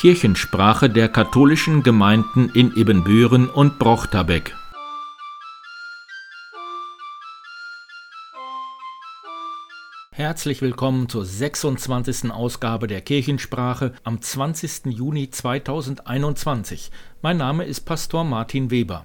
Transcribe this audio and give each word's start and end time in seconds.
Kirchensprache 0.00 0.88
der 0.88 1.10
katholischen 1.10 1.82
Gemeinden 1.82 2.48
in 2.54 2.74
Ibbenbüren 2.74 3.50
und 3.50 3.78
Brochterbeck. 3.78 4.56
Herzlich 10.10 10.62
willkommen 10.62 11.10
zur 11.10 11.26
26. 11.26 12.30
Ausgabe 12.30 12.86
der 12.86 13.02
Kirchensprache 13.02 13.92
am 14.02 14.22
20. 14.22 14.86
Juni 14.86 15.28
2021. 15.28 16.90
Mein 17.20 17.36
Name 17.36 17.64
ist 17.64 17.82
Pastor 17.82 18.24
Martin 18.24 18.70
Weber. 18.70 19.04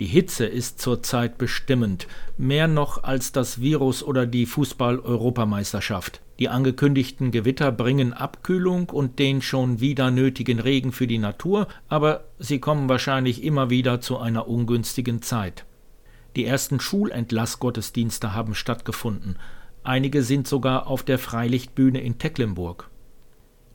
Die 0.00 0.06
Hitze 0.06 0.44
ist 0.44 0.80
zurzeit 0.80 1.38
bestimmend, 1.38 2.08
mehr 2.36 2.66
noch 2.66 3.04
als 3.04 3.30
das 3.30 3.60
Virus 3.60 4.02
oder 4.02 4.26
die 4.26 4.44
Fußball-Europameisterschaft. 4.44 6.20
Die 6.40 6.48
angekündigten 6.48 7.30
Gewitter 7.30 7.70
bringen 7.70 8.12
Abkühlung 8.12 8.90
und 8.90 9.20
den 9.20 9.40
schon 9.40 9.80
wieder 9.80 10.10
nötigen 10.10 10.58
Regen 10.58 10.90
für 10.90 11.06
die 11.06 11.18
Natur, 11.18 11.68
aber 11.88 12.24
sie 12.40 12.58
kommen 12.58 12.88
wahrscheinlich 12.88 13.44
immer 13.44 13.70
wieder 13.70 14.00
zu 14.00 14.18
einer 14.18 14.48
ungünstigen 14.48 15.22
Zeit. 15.22 15.64
Die 16.34 16.44
ersten 16.44 16.80
Schulentlassgottesdienste 16.80 18.34
haben 18.34 18.56
stattgefunden. 18.56 19.36
Einige 19.84 20.24
sind 20.24 20.48
sogar 20.48 20.88
auf 20.88 21.04
der 21.04 21.20
Freilichtbühne 21.20 22.00
in 22.00 22.18
Tecklenburg. 22.18 22.90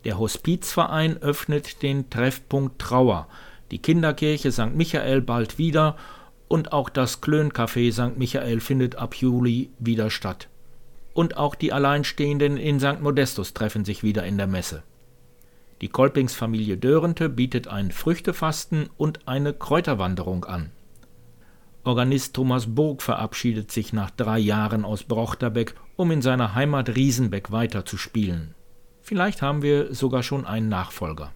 Der 0.04 0.18
Hospizverein 0.18 1.18
öffnet 1.18 1.82
den 1.82 2.10
Treffpunkt 2.10 2.80
Trauer 2.80 3.30
die 3.72 3.80
Kinderkirche 3.80 4.52
St. 4.52 4.76
Michael 4.76 5.22
bald 5.22 5.58
wieder 5.58 5.96
und 6.48 6.74
auch 6.74 6.90
das 6.90 7.22
Klöncafé 7.22 7.92
St. 7.92 8.18
Michael 8.18 8.60
findet 8.60 8.96
ab 8.96 9.16
Juli 9.16 9.70
wieder 9.80 10.10
statt. 10.10 10.50
Und 11.14 11.38
auch 11.38 11.56
die 11.56 11.74
Alleinstehenden 11.74 12.58
in 12.58 12.80
St. 12.80 13.02
Modestus 13.02 13.54
treffen 13.54 13.86
sich 13.86 14.04
wieder 14.04 14.24
in 14.26 14.38
der 14.38 14.48
Messe. 14.48 14.84
Die 15.82 15.88
Kolpingsfamilie 15.88 16.78
Dörente 16.78 17.30
bietet 17.30 17.68
ein 17.68 17.92
Früchtefasten 17.92 18.90
und 18.98 19.28
eine 19.28 19.54
Kräuterwanderung 19.54 20.44
an. 20.46 20.72
Organist 21.84 22.36
Thomas 22.36 22.76
Burg 22.76 23.02
verabschiedet 23.02 23.72
sich 23.72 23.94
nach 23.94 24.10
drei 24.10 24.40
Jahren 24.40 24.84
aus 24.84 25.04
Brochterbeck, 25.04 25.76
um 25.96 26.12
in 26.12 26.22
seiner 26.22 26.54
Heimat 26.54 26.90
Riesenbeck 26.96 27.52
weiterzuspielen. 27.52 28.54
Vielleicht 29.02 29.42
haben 29.42 29.62
wir 29.62 29.94
sogar 29.96 30.22
schon 30.22 30.46
einen 30.46 30.70
Nachfolger. 30.70 31.32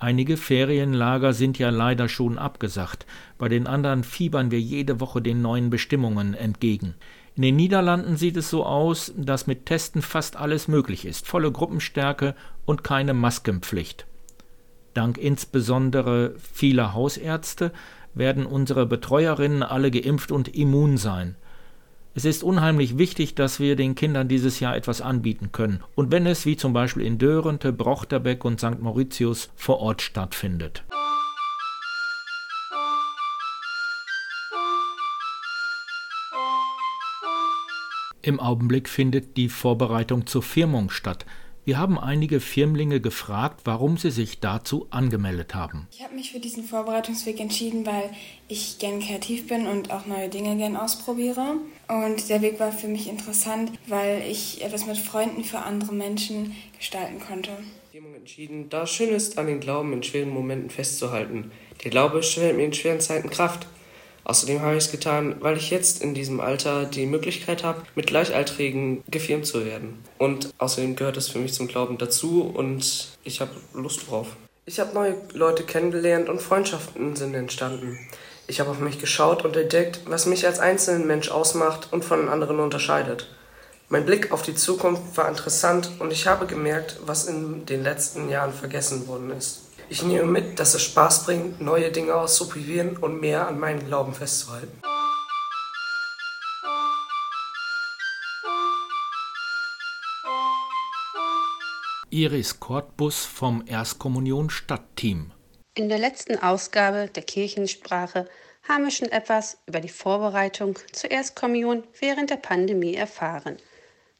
Einige 0.00 0.36
Ferienlager 0.36 1.32
sind 1.32 1.58
ja 1.58 1.70
leider 1.70 2.08
schon 2.08 2.38
abgesagt, 2.38 3.04
bei 3.36 3.48
den 3.48 3.66
anderen 3.66 4.04
fiebern 4.04 4.52
wir 4.52 4.60
jede 4.60 5.00
Woche 5.00 5.20
den 5.20 5.42
neuen 5.42 5.70
Bestimmungen 5.70 6.34
entgegen. 6.34 6.94
In 7.34 7.42
den 7.42 7.56
Niederlanden 7.56 8.16
sieht 8.16 8.36
es 8.36 8.48
so 8.48 8.64
aus, 8.64 9.12
dass 9.16 9.48
mit 9.48 9.66
Testen 9.66 10.00
fast 10.00 10.36
alles 10.36 10.68
möglich 10.68 11.04
ist, 11.04 11.26
volle 11.26 11.50
Gruppenstärke 11.50 12.36
und 12.64 12.84
keine 12.84 13.12
Maskenpflicht. 13.12 14.06
Dank 14.94 15.18
insbesondere 15.18 16.34
vieler 16.38 16.94
Hausärzte 16.94 17.72
werden 18.14 18.46
unsere 18.46 18.86
Betreuerinnen 18.86 19.64
alle 19.64 19.90
geimpft 19.90 20.30
und 20.30 20.54
immun 20.54 20.96
sein. 20.96 21.34
Es 22.14 22.24
ist 22.24 22.42
unheimlich 22.42 22.98
wichtig, 22.98 23.34
dass 23.34 23.60
wir 23.60 23.76
den 23.76 23.94
Kindern 23.94 24.28
dieses 24.28 24.60
Jahr 24.60 24.76
etwas 24.76 25.00
anbieten 25.00 25.52
können. 25.52 25.84
Und 25.94 26.10
wenn 26.10 26.26
es, 26.26 26.46
wie 26.46 26.56
zum 26.56 26.72
Beispiel 26.72 27.04
in 27.04 27.18
Dörente, 27.18 27.72
Brochterbeck 27.72 28.44
und 28.44 28.58
St. 28.58 28.80
Mauritius, 28.80 29.50
vor 29.54 29.78
Ort 29.80 30.02
stattfindet. 30.02 30.84
Im 38.20 38.40
Augenblick 38.40 38.88
findet 38.88 39.36
die 39.36 39.48
Vorbereitung 39.48 40.26
zur 40.26 40.42
Firmung 40.42 40.90
statt. 40.90 41.24
Wir 41.68 41.76
haben 41.76 41.98
einige 41.98 42.40
Firmlinge 42.40 42.98
gefragt, 42.98 43.60
warum 43.64 43.98
sie 43.98 44.10
sich 44.10 44.40
dazu 44.40 44.86
angemeldet 44.88 45.54
haben. 45.54 45.86
Ich 45.92 46.02
habe 46.02 46.14
mich 46.14 46.32
für 46.32 46.40
diesen 46.40 46.64
Vorbereitungsweg 46.64 47.38
entschieden, 47.40 47.84
weil 47.84 48.08
ich 48.48 48.78
gern 48.78 49.00
kreativ 49.00 49.48
bin 49.48 49.66
und 49.66 49.90
auch 49.90 50.06
neue 50.06 50.30
Dinge 50.30 50.56
gern 50.56 50.76
ausprobiere. 50.76 51.56
Und 51.88 52.30
der 52.30 52.40
Weg 52.40 52.58
war 52.58 52.72
für 52.72 52.88
mich 52.88 53.06
interessant, 53.06 53.70
weil 53.86 54.22
ich 54.22 54.64
etwas 54.64 54.86
mit 54.86 54.96
Freunden 54.96 55.44
für 55.44 55.58
andere 55.58 55.92
Menschen 55.92 56.56
gestalten 56.78 57.20
konnte. 57.20 57.50
Ich 57.92 58.00
habe 58.00 58.16
entschieden, 58.16 58.70
da 58.70 58.84
es 58.84 58.90
schön 58.90 59.10
ist, 59.10 59.36
an 59.36 59.46
den 59.46 59.60
Glauben 59.60 59.92
in 59.92 60.02
schweren 60.02 60.30
Momenten 60.30 60.70
festzuhalten. 60.70 61.50
Der 61.84 61.90
Glaube 61.90 62.22
stellt 62.22 62.56
mir 62.56 62.64
in 62.64 62.72
schweren 62.72 63.00
Zeiten 63.00 63.28
Kraft. 63.28 63.66
Außerdem 64.28 64.60
habe 64.60 64.76
ich 64.76 64.84
es 64.84 64.90
getan, 64.90 65.36
weil 65.40 65.56
ich 65.56 65.70
jetzt 65.70 66.02
in 66.02 66.12
diesem 66.12 66.40
Alter 66.40 66.84
die 66.84 67.06
Möglichkeit 67.06 67.64
habe, 67.64 67.80
mit 67.94 68.08
Gleichaltrigen 68.08 69.02
gefirmt 69.10 69.46
zu 69.46 69.64
werden. 69.64 70.04
Und 70.18 70.52
außerdem 70.58 70.96
gehört 70.96 71.16
es 71.16 71.28
für 71.28 71.38
mich 71.38 71.54
zum 71.54 71.66
Glauben 71.66 71.96
dazu 71.96 72.42
und 72.42 73.08
ich 73.24 73.40
habe 73.40 73.52
Lust 73.72 74.06
drauf. 74.06 74.36
Ich 74.66 74.80
habe 74.80 74.92
neue 74.92 75.16
Leute 75.32 75.62
kennengelernt 75.62 76.28
und 76.28 76.42
Freundschaften 76.42 77.16
sind 77.16 77.34
entstanden. 77.34 77.98
Ich 78.46 78.60
habe 78.60 78.68
auf 78.68 78.80
mich 78.80 78.98
geschaut 78.98 79.46
und 79.46 79.56
entdeckt, 79.56 80.00
was 80.04 80.26
mich 80.26 80.46
als 80.46 80.60
einzelnen 80.60 81.06
Mensch 81.06 81.30
ausmacht 81.30 81.88
und 81.90 82.04
von 82.04 82.28
anderen 82.28 82.60
unterscheidet. 82.60 83.30
Mein 83.88 84.04
Blick 84.04 84.30
auf 84.30 84.42
die 84.42 84.54
Zukunft 84.54 85.16
war 85.16 85.26
interessant 85.30 85.90
und 86.00 86.12
ich 86.12 86.26
habe 86.26 86.44
gemerkt, 86.44 86.98
was 87.06 87.24
in 87.24 87.64
den 87.64 87.82
letzten 87.82 88.28
Jahren 88.28 88.52
vergessen 88.52 89.08
worden 89.08 89.30
ist. 89.30 89.67
Ich 89.90 90.02
nehme 90.02 90.26
mit, 90.26 90.60
dass 90.60 90.74
es 90.74 90.82
Spaß 90.82 91.24
bringt, 91.24 91.62
neue 91.62 91.90
Dinge 91.90 92.14
auszuprobieren 92.14 92.98
und 92.98 93.20
mehr 93.20 93.48
an 93.48 93.58
meinem 93.58 93.86
Glauben 93.86 94.12
festzuhalten. 94.12 94.82
Iris 102.10 102.60
Kortbus 102.60 103.24
vom 103.24 103.64
Erstkommunion 103.66 104.50
Stadtteam. 104.50 105.32
In 105.74 105.88
der 105.88 105.98
letzten 105.98 106.36
Ausgabe 106.36 107.08
der 107.14 107.22
Kirchensprache 107.22 108.28
haben 108.68 108.84
wir 108.84 108.90
schon 108.90 109.08
etwas 109.08 109.58
über 109.66 109.80
die 109.80 109.88
Vorbereitung 109.88 110.78
zur 110.92 111.10
Erstkommunion 111.10 111.84
während 111.98 112.28
der 112.28 112.36
Pandemie 112.36 112.94
erfahren. 112.94 113.56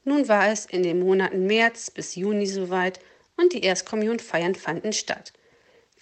Nun 0.04 0.28
war 0.28 0.48
es 0.48 0.64
in 0.64 0.82
den 0.82 1.00
Monaten 1.00 1.46
März 1.46 1.90
bis 1.90 2.14
Juni 2.14 2.46
soweit 2.46 3.00
und 3.36 3.52
die 3.52 3.62
Erstkommunionfeiern 3.62 4.54
fanden 4.54 4.94
statt. 4.94 5.34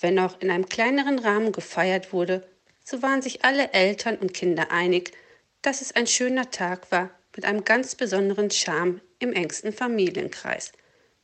Wenn 0.00 0.18
auch 0.18 0.40
in 0.40 0.50
einem 0.50 0.66
kleineren 0.66 1.18
Rahmen 1.18 1.52
gefeiert 1.52 2.12
wurde, 2.12 2.46
so 2.84 3.02
waren 3.02 3.22
sich 3.22 3.44
alle 3.44 3.72
Eltern 3.72 4.16
und 4.16 4.34
Kinder 4.34 4.70
einig, 4.70 5.12
dass 5.62 5.80
es 5.80 5.96
ein 5.96 6.06
schöner 6.06 6.50
Tag 6.50 6.92
war 6.92 7.10
mit 7.34 7.44
einem 7.44 7.64
ganz 7.64 7.94
besonderen 7.94 8.50
Charme 8.50 9.00
im 9.18 9.32
engsten 9.32 9.72
Familienkreis. 9.72 10.72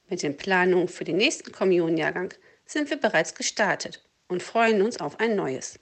Mit 0.08 0.22
den 0.22 0.36
Planungen 0.36 0.88
für 0.88 1.04
den 1.04 1.16
nächsten 1.16 1.52
Kommunionjahrgang 1.52 2.34
sind 2.66 2.90
wir 2.90 2.98
bereits 2.98 3.34
gestartet 3.34 4.02
und 4.28 4.42
freuen 4.42 4.82
uns 4.82 4.98
auf 4.98 5.20
ein 5.20 5.36
neues. 5.36 5.78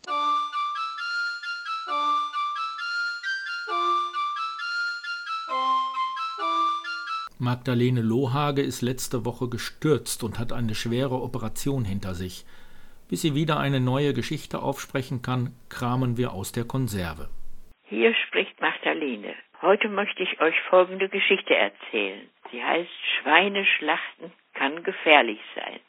Magdalene 7.39 8.03
Lohage 8.03 8.61
ist 8.61 8.83
letzte 8.83 9.25
Woche 9.25 9.49
gestürzt 9.49 10.23
und 10.23 10.39
hat 10.39 10.53
eine 10.53 10.75
schwere 10.75 11.23
Operation 11.23 11.87
hinter 11.87 12.15
sich. 12.15 12.45
Bis 13.11 13.23
sie 13.23 13.35
wieder 13.35 13.59
eine 13.59 13.81
neue 13.81 14.15
Geschichte 14.15 14.63
aufsprechen 14.63 15.21
kann, 15.21 15.53
kramen 15.69 16.17
wir 16.17 16.33
aus 16.33 16.53
der 16.53 16.65
Konserve. 16.65 17.29
Hier 17.89 18.15
spricht 18.15 18.61
Magdalene. 18.61 19.35
Heute 19.61 19.89
möchte 19.89 20.23
ich 20.23 20.41
euch 20.41 20.55
folgende 20.71 21.09
Geschichte 21.09 21.57
erzählen. 21.57 22.31
Sie 22.53 22.63
heißt 22.63 22.89
Schweineschlachten 23.19 24.33
kann 24.55 24.85
gefährlich 24.85 25.41
sein. 25.57 25.81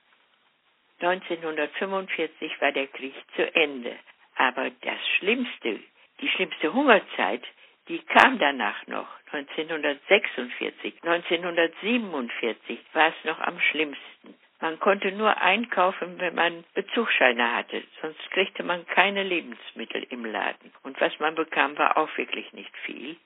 1945 0.99 2.59
war 2.59 2.71
der 2.71 2.87
Krieg 2.87 3.13
zu 3.35 3.53
Ende. 3.53 3.95
Aber 4.35 4.71
das 4.81 5.07
Schlimmste, 5.19 5.79
die 6.21 6.29
schlimmste 6.29 6.73
Hungerzeit, 6.73 7.43
die 7.87 7.99
kam 7.99 8.39
danach 8.39 8.87
noch. 8.87 9.07
1946, 9.31 10.95
1947 11.03 12.79
war 12.93 13.09
es 13.09 13.25
noch 13.25 13.39
am 13.39 13.59
schlimmsten. 13.59 14.33
Man 14.61 14.79
konnte 14.79 15.11
nur 15.11 15.41
einkaufen, 15.41 16.19
wenn 16.19 16.35
man 16.35 16.63
Bezugsscheine 16.75 17.55
hatte, 17.55 17.83
sonst 17.99 18.19
kriegte 18.29 18.61
man 18.61 18.85
keine 18.85 19.23
Lebensmittel 19.23 20.05
im 20.09 20.23
Laden. 20.23 20.71
Und 20.83 21.01
was 21.01 21.17
man 21.19 21.33
bekam, 21.33 21.75
war 21.79 21.97
auch 21.97 22.15
wirklich 22.15 22.53
nicht 22.53 22.75
viel. 22.85 23.17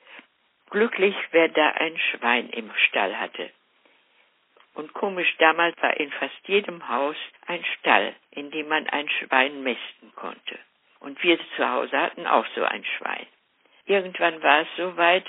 Glücklich, 0.69 1.15
wer 1.31 1.49
da 1.49 1.71
ein 1.71 1.97
Schwein 1.97 2.49
im 2.49 2.71
Stall 2.87 3.19
hatte. 3.19 3.51
Und 4.75 4.93
komisch, 4.93 5.33
damals 5.37 5.75
war 5.81 5.97
in 5.97 6.09
fast 6.11 6.47
jedem 6.47 6.87
Haus 6.87 7.17
ein 7.47 7.63
Stall, 7.79 8.15
in 8.31 8.49
dem 8.51 8.69
man 8.69 8.87
ein 8.87 9.09
Schwein 9.09 9.61
mästen 9.61 10.13
konnte. 10.15 10.57
Und 11.01 11.21
wir 11.21 11.37
zu 11.57 11.69
Hause 11.69 11.99
hatten 11.99 12.27
auch 12.27 12.45
so 12.55 12.63
ein 12.63 12.85
Schwein. 12.97 13.27
Irgendwann 13.85 14.41
war 14.41 14.61
es 14.61 14.67
so 14.77 14.95
weit, 14.95 15.25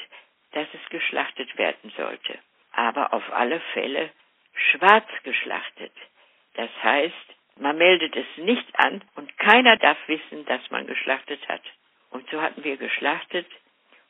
dass 0.53 0.69
es 0.73 0.89
geschlachtet 0.91 1.59
werden 1.59 1.93
sollte. 1.97 2.39
Aber 2.73 3.13
auf 3.13 3.25
alle 3.33 3.61
Fälle 3.73 4.11
schwarz 4.57 5.09
geschlachtet. 5.23 5.93
Das 6.55 6.71
heißt, 6.83 7.15
man 7.59 7.79
meldet 7.79 8.17
es 8.17 8.27
nicht 8.37 8.67
an 8.79 9.03
und 9.15 9.37
keiner 9.39 9.77
darf 9.77 9.99
wissen, 10.07 10.45
dass 10.47 10.71
man 10.71 10.87
geschlachtet 10.87 11.47
hat. 11.49 11.63
Und 12.11 12.29
so 12.31 12.41
hatten 12.41 12.65
wir 12.65 12.77
geschlachtet 12.77 13.47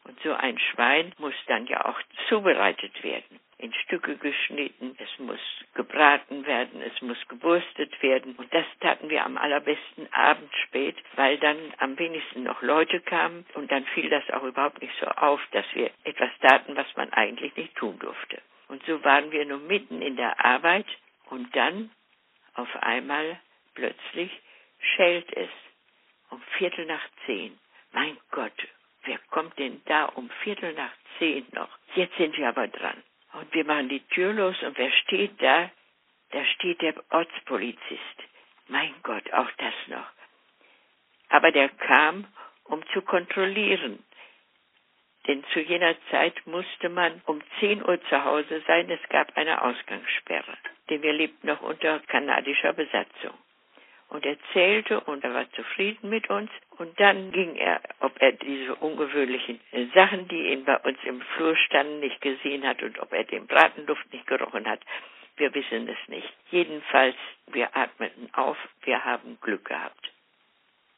und 0.04 0.20
so 0.20 0.32
ein 0.32 0.58
Schwein 0.58 1.12
muss 1.18 1.34
dann 1.46 1.66
ja 1.66 1.84
auch 1.84 2.00
zubereitet 2.28 3.02
werden, 3.02 3.40
in 3.58 3.72
Stücke 3.72 4.16
geschnitten, 4.16 4.96
es 4.98 5.18
muss 5.18 5.40
gebraten 5.74 6.46
werden, 6.46 6.80
es 6.82 7.02
muss 7.02 7.18
gewurstet 7.28 8.00
werden. 8.02 8.36
Und 8.36 8.52
das 8.54 8.66
taten 8.80 9.08
wir 9.08 9.24
am 9.24 9.36
allerbesten 9.36 10.08
abends 10.12 10.54
spät, 10.64 10.96
weil 11.16 11.38
dann 11.38 11.56
am 11.78 11.98
wenigsten 11.98 12.44
noch 12.44 12.62
Leute 12.62 13.00
kamen 13.00 13.46
und 13.54 13.72
dann 13.72 13.84
fiel 13.86 14.08
das 14.08 14.28
auch 14.30 14.44
überhaupt 14.44 14.80
nicht 14.80 14.94
so 15.00 15.06
auf, 15.06 15.40
dass 15.50 15.66
wir 15.74 15.90
etwas 16.04 16.30
taten, 16.40 16.76
was 16.76 16.86
man 16.96 17.12
eigentlich 17.12 17.56
nicht 17.56 17.74
tun 17.74 17.98
durfte. 17.98 18.40
Und 18.68 18.84
so 18.86 19.02
waren 19.04 19.30
wir 19.30 19.44
nur 19.44 19.58
mitten 19.58 20.02
in 20.02 20.16
der 20.16 20.44
Arbeit 20.44 20.86
und 21.26 21.54
dann 21.54 21.90
auf 22.54 22.74
einmal 22.82 23.38
plötzlich 23.74 24.30
schellt 24.78 25.32
es 25.36 25.50
um 26.30 26.40
Viertel 26.58 26.86
nach 26.86 27.06
zehn. 27.24 27.58
Mein 27.92 28.16
Gott, 28.30 28.68
wer 29.04 29.18
kommt 29.30 29.58
denn 29.58 29.82
da 29.86 30.06
um 30.06 30.28
Viertel 30.42 30.72
nach 30.74 30.92
zehn 31.18 31.46
noch? 31.52 31.68
Jetzt 31.94 32.16
sind 32.16 32.36
wir 32.36 32.48
aber 32.48 32.68
dran. 32.68 33.02
Und 33.34 33.52
wir 33.54 33.64
machen 33.64 33.88
die 33.88 34.06
Tür 34.08 34.32
los 34.32 34.60
und 34.62 34.76
wer 34.78 34.90
steht 34.90 35.40
da? 35.40 35.70
Da 36.30 36.44
steht 36.44 36.80
der 36.82 36.94
Ortspolizist. 37.10 38.18
Mein 38.68 38.94
Gott, 39.02 39.32
auch 39.32 39.50
das 39.58 39.74
noch. 39.86 40.10
Aber 41.28 41.52
der 41.52 41.68
kam, 41.68 42.26
um 42.64 42.84
zu 42.88 43.02
kontrollieren. 43.02 44.02
Denn 45.26 45.42
zu 45.52 45.60
jener 45.60 45.96
Zeit 46.10 46.46
musste 46.46 46.88
man 46.88 47.20
um 47.26 47.40
10 47.58 47.84
Uhr 47.84 48.00
zu 48.08 48.24
Hause 48.24 48.62
sein. 48.66 48.88
Es 48.90 49.08
gab 49.08 49.36
eine 49.36 49.62
Ausgangssperre. 49.62 50.56
Denn 50.88 51.02
wir 51.02 51.12
lebten 51.12 51.48
noch 51.48 51.62
unter 51.62 51.98
kanadischer 52.00 52.72
Besatzung. 52.72 53.34
Und 54.08 54.24
er 54.24 54.36
zählte 54.52 55.00
und 55.00 55.24
er 55.24 55.34
war 55.34 55.50
zufrieden 55.52 56.10
mit 56.10 56.30
uns. 56.30 56.50
Und 56.78 56.98
dann 57.00 57.32
ging 57.32 57.56
er, 57.56 57.80
ob 57.98 58.20
er 58.22 58.32
diese 58.32 58.76
ungewöhnlichen 58.76 59.60
Sachen, 59.94 60.28
die 60.28 60.52
ihn 60.52 60.64
bei 60.64 60.78
uns 60.78 60.98
im 61.04 61.20
Flur 61.20 61.56
standen, 61.56 61.98
nicht 62.00 62.20
gesehen 62.20 62.64
hat 62.64 62.82
und 62.82 63.00
ob 63.00 63.12
er 63.12 63.24
den 63.24 63.48
Bratenduft 63.48 64.12
nicht 64.12 64.26
gerochen 64.28 64.68
hat. 64.68 64.80
Wir 65.36 65.52
wissen 65.54 65.88
es 65.88 66.08
nicht. 66.08 66.32
Jedenfalls, 66.50 67.16
wir 67.48 67.76
atmeten 67.76 68.30
auf, 68.32 68.56
wir 68.84 69.04
haben 69.04 69.38
Glück 69.40 69.64
gehabt. 69.64 70.12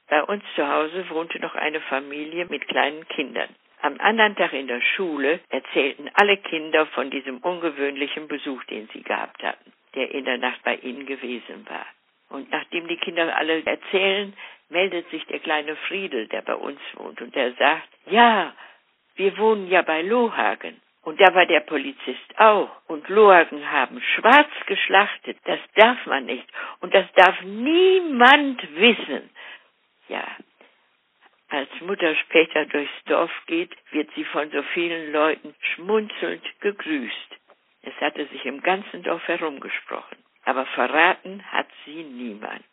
Bei 0.09 0.23
uns 0.23 0.45
zu 0.55 0.67
Hause 0.67 1.09
wohnte 1.09 1.41
noch 1.41 1.55
eine 1.55 1.81
Familie 1.81 2.47
mit 2.47 2.69
kleinen 2.69 3.09
Kindern. 3.09 3.55
Am 3.81 3.97
anderen 4.01 4.35
Tag 4.37 4.53
in 4.53 4.67
der 4.67 4.81
Schule 4.81 5.41
erzählten 5.51 6.11
alle 6.15 6.37
Kinder 6.39 6.87
von 6.87 7.11
diesem 7.11 7.39
ungewöhnlichen 7.39 8.27
Besuch, 8.27 8.65
den 8.65 8.89
sie 8.93 9.03
gehabt 9.03 9.43
hatten, 9.43 9.73
der 9.95 10.11
in 10.11 10.25
der 10.25 10.39
Nacht 10.39 10.63
bei 10.65 10.77
ihnen 10.77 11.07
gewesen 11.07 11.67
war. 11.69 11.87
Und 12.31 12.51
nachdem 12.51 12.89
die 12.89 12.97
Kinder 12.97 13.35
alle 13.37 13.65
erzählen, 13.65 14.35
meldet 14.69 15.09
sich 15.11 15.25
der 15.27 15.39
kleine 15.39 15.77
Friedel, 15.77 16.27
der 16.29 16.43
bei 16.43 16.55
uns 16.55 16.81
wohnt, 16.95 17.23
und 17.23 17.35
der 17.35 17.53
sagt, 17.55 17.89
ja, 18.07 18.53
wir 19.17 19.37
wohnen 19.39 19.69
ja 19.69 19.83
bei 19.83 20.03
Lohagen. 20.03 20.81
Und 21.03 21.21
da 21.21 21.35
war 21.35 21.47
der 21.47 21.61
Polizist 21.61 22.39
auch. 22.39 22.71
Und 22.87 23.09
Lohagen 23.09 23.71
haben 23.71 24.01
schwarz 24.15 24.51
geschlachtet. 24.67 25.39
Das 25.45 25.59
darf 25.75 26.05
man 26.07 26.27
nicht. 26.27 26.47
Und 26.81 26.93
das 26.93 27.07
darf 27.15 27.41
niemand 27.43 28.63
wissen. 28.77 29.31
Ja. 30.09 30.27
Als 31.49 31.69
Mutter 31.81 32.15
später 32.17 32.67
durchs 32.67 33.05
Dorf 33.07 33.31
geht, 33.47 33.71
wird 33.91 34.11
sie 34.15 34.25
von 34.25 34.51
so 34.51 34.63
vielen 34.75 35.13
Leuten 35.13 35.55
schmunzelnd 35.75 36.43
gegrüßt. 36.61 37.37
Es 37.83 37.95
hatte 38.01 38.27
sich 38.27 38.45
im 38.45 38.61
ganzen 38.63 39.03
Dorf 39.03 39.27
herumgesprochen 39.27 40.19
aber 40.49 40.65
verraten 40.75 41.43
hat 41.53 41.67
sie 41.85 42.03
niemand. 42.03 42.65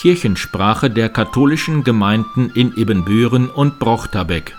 Kirchensprache 0.00 0.88
der 0.88 1.10
katholischen 1.10 1.84
Gemeinden 1.84 2.50
in 2.54 2.72
Ebenbüren 2.78 3.50
und 3.50 3.78
Brochterbeck. 3.78 4.54